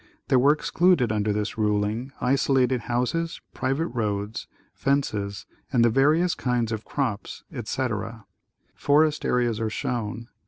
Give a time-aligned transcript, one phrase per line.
[0.29, 6.71] There were excluded under this ruling isolated houses, private roads, fences and the various kinds
[6.71, 8.25] of crops, etc.
[8.73, 10.27] Forest areas are shown.